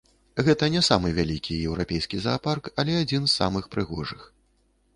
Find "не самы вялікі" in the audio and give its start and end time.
0.75-1.59